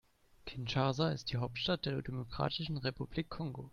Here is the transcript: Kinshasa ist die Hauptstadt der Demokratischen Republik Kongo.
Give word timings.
Kinshasa 0.47 1.11
ist 1.11 1.31
die 1.31 1.37
Hauptstadt 1.37 1.85
der 1.85 2.01
Demokratischen 2.01 2.77
Republik 2.77 3.29
Kongo. 3.29 3.69